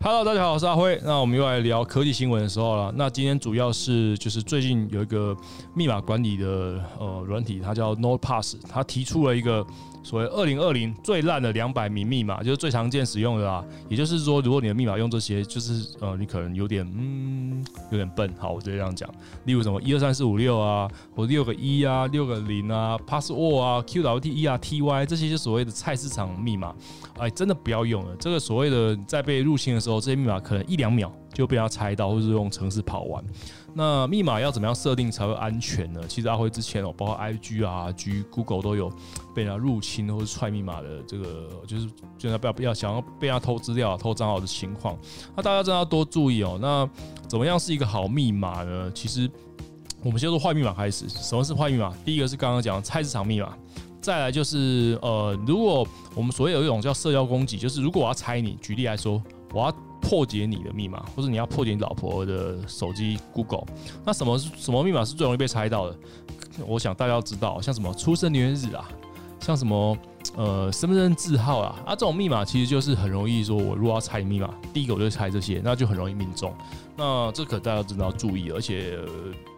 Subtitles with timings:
[0.00, 0.96] Hello，大家好，我是阿辉。
[1.04, 2.92] 那我们又来聊科技新闻的时候了。
[2.94, 5.36] 那今天主要是就是最近有一个
[5.74, 9.66] 密码管理的呃软体，它叫 NotePass，它提出了一个。
[10.08, 13.62] 所谓二零二零最烂的两百名密码，就是最常见使用的啦。
[13.90, 18.32] 也就是说，如果你的密码用这些，就是呃，你可能有点嗯，有点笨。
[18.38, 19.06] 好，我直接这样讲。
[19.44, 26.74] 例如什么一二三四五六啊，或六个一啊，六个零啊，password 啊，QWT E R T Y 这些就所谓的菜市场密码，
[27.18, 28.16] 哎，真的不要用了。
[28.16, 33.24] 这个所谓的在被入侵的时候，这些密码可能一两秒就被他猜到，或是用程式跑完。
[33.74, 36.00] 那密码要怎么样设定才会安全呢？
[36.08, 38.90] 其实阿辉之前哦，包括 IG 啊、G、Google 都有
[39.34, 41.88] 被人家入侵或者踹密码的这个，就是
[42.18, 44.98] 现在不要不要想要被他偷资料、偷账号的情况。
[45.36, 46.58] 那大家真的要多注意哦。
[46.60, 46.88] 那
[47.28, 48.90] 怎么样是一个好密码呢？
[48.92, 49.30] 其实
[50.02, 51.08] 我们先从坏密码开始。
[51.08, 51.94] 什么是坏密码？
[52.04, 53.56] 第一个是刚刚讲的菜市场密码，
[54.00, 55.86] 再来就是呃，如果
[56.16, 59.22] 我们所谓有一种叫社交攻击，就是如果我要猜你，举例来说，
[59.52, 59.87] 我要。
[60.08, 63.66] 破解你的密码，或者你要破解你老婆的手机 Google，
[64.06, 65.96] 那什么什么密码是最容易被猜到的？
[66.66, 68.88] 我想大家要知道，像什么出生年月日啊，
[69.38, 69.98] 像什么
[70.34, 76.54] 呃身份证字号啊，啊这种密码其实就是很容易说，我如果要猜密码，第一个我就猜这些，那就很容易命中。
[76.96, 78.98] 那这可大家真的要注意，而且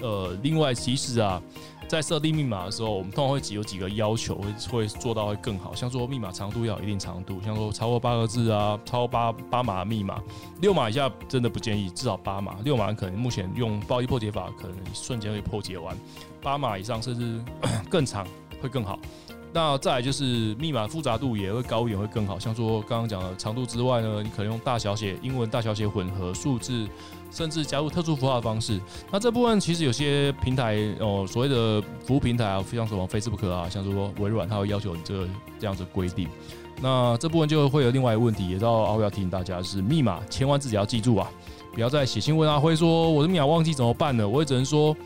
[0.00, 1.42] 呃另外其实啊。
[1.88, 5.74] 在设定密码的时候，我们通常会有几个要求，会会做到会更好。
[5.74, 10.20] 像说密码长度要有一定长度，像说超过八个字啊，超过八八码密码，
[10.60, 12.56] 六码以下真的不建议，至少八码。
[12.62, 15.96] 六码可能目前用暴力破解法，可能瞬间会破解完。
[16.42, 17.42] 八码以上甚至
[17.88, 18.26] 更长
[18.60, 18.98] 会更好。
[19.50, 22.38] 那再来就是密码复杂度也会高一点，会更好。
[22.38, 26.86] 像说刚刚讲的长度之外呢，你可能用大小写、英文大小写混合数字。
[27.30, 36.28] 甚至加入特殊符号的方式，那这部分其实有些平台哦，所谓的服务平台啊，像什么 Facebook 啊，像说微软，它会要求你这个这样子规定。
[36.80, 41.30] 那这部分就会有另外一个问题，也到阿辉要提醒大家，是密码千万自己要记住啊，
[41.74, 44.28] 不要再写信问阿辉说我的密码忘记怎么办了？
[44.28, 44.96] 我也只能说，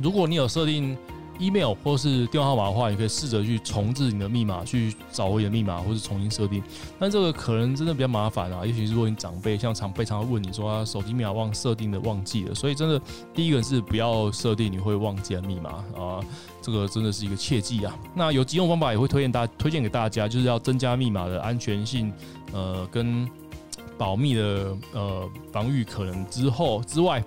[0.00, 0.96] 如果你有设定。
[1.38, 6.62] Email 或是电话号码的话，你可以试着去重置你的密码，去找回你的密码，或是重新设定。
[6.98, 13.00] 但这个可能真的比较麻烦啊，尤其是如果你长辈像常辈常常问你说啊手机密码忘设定的忘记了，所以真的
[13.34, 16.20] 第一个是不要设定你会忘记的密码啊，
[16.60, 17.96] 这个真的是一个切记啊。
[18.14, 22.12] 那有几种方法也会推荐大推荐给大家，就是要增加密码的安全性，
[22.52, 23.28] 呃，跟
[23.96, 27.22] 保密的呃防御可能之后之外。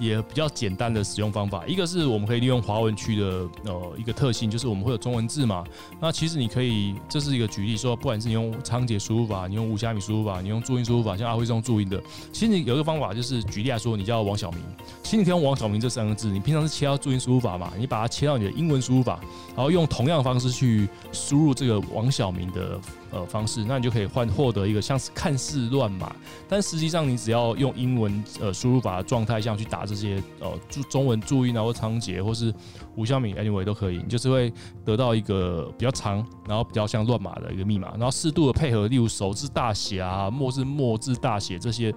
[0.00, 5.62] 也比较简单的使用方法，一个是我们可以利用华文区的呃一个特性，就是我们会有中文字嘛。
[6.00, 12.02] 那其实你可以，这是一个举例说，不管是你用仓颉输入法，你用无虾米输入法，你用注音输入法，像阿辉这种注音的，
[12.32, 14.60] 其实你有一个方法，就是举例来说，你叫王小明，
[15.02, 19.20] 其实你可以用王小明这三个字，你平常是切到注音输入法嘛，你把它切到你的英文输入法，
[19.54, 22.80] 然后用同样的方式去输入这个王小明的。
[23.10, 26.14] 呃，方式，那你就可以换获得一个像是看似乱码，
[26.48, 32.54] 但实际上你只要用英文呃输入法的状态下去打这些呃注中文注音啊或仓颉或是
[32.96, 34.52] 吴小敏 anyway 都可以，你就是会
[34.84, 41.92] 得到一个比较长，然后比较像乱码的一个密码，然后适度的配合，例如首字大写啊，末字末字大写这些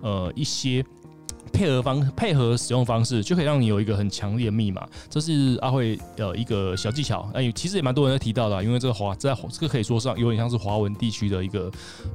[0.00, 0.84] 呃一些。
[1.54, 4.84] 配合方配合使用方式，就可以让你有一个很强烈的密码。
[5.08, 7.30] 这是阿慧呃一个小技巧。
[7.32, 11.70] 哎，其实也蛮多人在提到的，因为这个华在这个可以说上有点像是华文地区的一个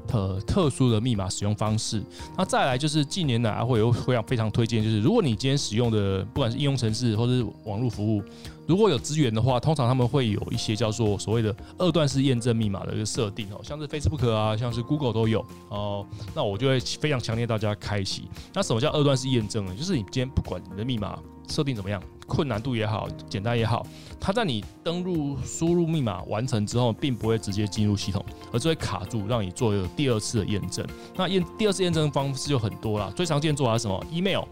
[0.06, 2.04] 特特殊的密码使用方式。
[2.38, 8.22] 那再来就是近年来阿慧有非常非常推荐，就是如果你今天使用的不管是应用程式或者是网络服务。
[8.70, 16.06] 如果有资源的话，通常他们会有一些叫做所谓的二段式验证密码的一个设定哦，像是 Facebook 啊，像是 Google 都有哦。
[16.36, 18.30] 那我就会非常强烈大家开启。
[18.54, 19.76] 那什么叫二段式验证呢？
[19.76, 23.84] 就是你今天不管你的密码设定怎么样，困难度也好，简单也好，
[24.20, 30.86] 它在你登录输入密码完成之后，并不会直接进入系统，而是会卡住，让你做一个第二次的验证。
[31.16, 34.44] 那验第二次验证方式就很多啦，最常见做的是什么？email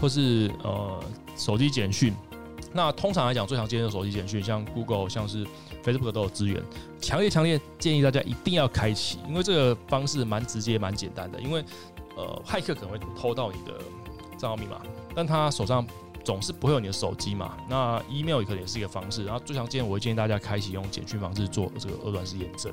[0.00, 0.98] 或是呃
[1.36, 2.14] 手机简讯。
[2.72, 5.44] 那通常来讲，最常见的手机简讯，像 Google、像是
[5.84, 6.62] Facebook 都有资源。
[7.00, 11.40] 强烈强烈建议大家一定要开启，因为这个方式蛮直接、蛮简单的。
[11.40, 11.64] 因为
[12.16, 13.72] 呃，骇客可能会偷到你的
[14.38, 14.80] 账号密码，
[15.14, 15.84] 但他手上
[16.30, 17.56] 总是不会有你的手机嘛。
[17.68, 19.24] 那 email 也可能是一个方式。
[19.24, 22.72] 然后最常见，我会建议大家开启用简讯方式做这个二段式验证。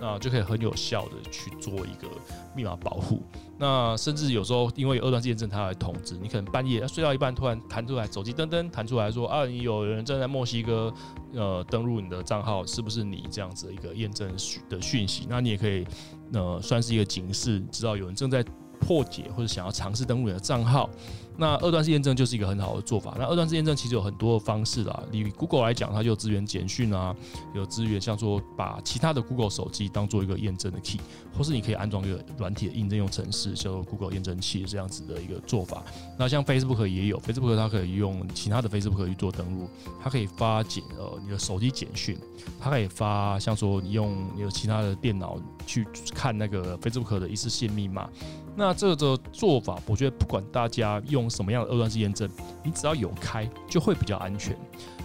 [0.00, 2.08] 那就可以很有效的去做一个
[2.56, 3.22] 密码保护。
[3.56, 10.92] 那甚至有时候因为二段式验证，它来通知你，可能半夜睡到一半，突然弹出来手机噔噔弹出来说啊，你有人正在墨西哥
[11.32, 14.28] 呃登录你的账号，是不是你这样子的一个验证
[14.68, 15.28] 的讯息？
[15.30, 15.86] 那你也可以
[16.32, 18.44] 呃算是一个警示，知道有人正在
[18.80, 20.90] 破解或者想要尝试登录你的账号。
[21.38, 23.14] 那二段式验证就是一个很好的做法。
[23.18, 27.14] 那二段式验证其实有很多的方式啦，以 Google 来讲，它就有资源简讯啊，
[27.54, 31.00] 有资源像说把其他的 Google 手机当做一个验证的 key，
[31.36, 35.82] 或是你可以安装一个软体的验证用程式，叫做 Google 验证器这样子的一个做法。
[36.18, 39.68] 那像 Facebook 也有，Facebook 它可以用其他的 Facebook 去做登录，
[40.02, 42.16] 它可以发简呃你的手机简讯，
[42.58, 48.08] 它可以发像说你用你有其他的电脑去看那个 Facebook 的一次性密码。
[48.58, 52.28] 那这个做法，我觉得不管大家用什么样的二段式验证，
[52.62, 54.56] 你只要有开，就会比较安全。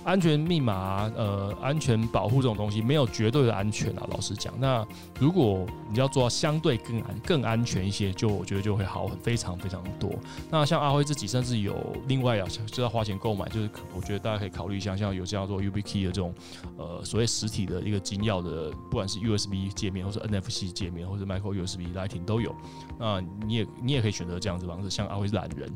[0.03, 4.07] 安全密码，呃，安全保护这种东西没有绝对的安全啊。
[4.09, 4.83] 老实讲，那
[5.19, 10.11] 如果你要做到相对更安、更安全一些，就我觉得就会好非常非常多。
[10.49, 16.33] 那像阿辉自己，甚至有另外啊，就要花钱购买，就是我觉得大家可以考虑一下，像有这样做 UBKey 的这种，
[16.77, 22.55] 呃，所谓实体的一个精要的，不管是 USB 界面，或者 NFC 界面，或者 Micro USB Lighting 都有。
[22.97, 25.71] 那你也你也可以选择这样子方式，像阿辉是懒人。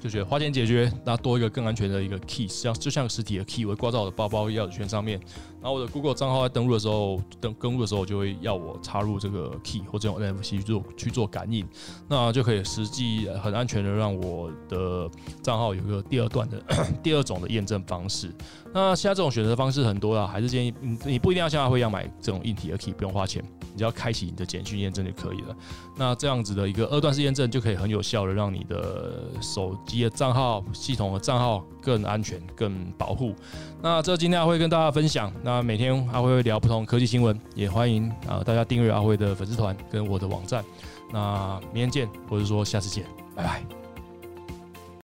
[0.00, 5.20] 就觉得花钱解决，那多一个更安全的一个 key，像就像实体的 key，我会挂在我的包包钥匙圈上面。
[5.60, 11.66] 然后我的 Google 账号在登录的时候，登登录的时候就会要我插入这个 key 或者用 NFC 去做去做感应，
[12.08, 15.10] 那就可以实际很安全的让我的
[15.42, 16.62] 账号有一个第二段的
[17.04, 18.32] 第二种的验证方式。
[18.72, 25.56] 那现在这种选择方式很多啦，还是建议你你不一定要像阿辉一样买这种硬体的 key，不用花钱，你只要开启你的简讯验证就可以了。
[25.96, 33.34] 那这样子的一个二段式验证就可以很有效的让你的手机的账号系统的账号更安全、更保护。
[33.82, 40.64] 那这今天阿辉跟大家分享，那每天阿辉会聊不同科技新闻，也欢迎啊大家订阅阿辉的粉丝团跟我的网站。
[41.12, 43.04] 那明天见，或者说下次见，
[43.34, 43.79] 拜拜。